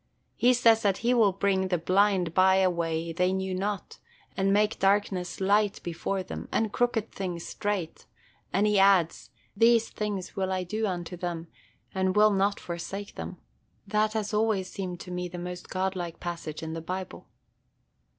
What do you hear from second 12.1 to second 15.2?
will not forsake them.' That has always seemed to